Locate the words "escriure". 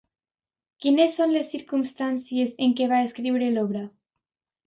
3.09-3.51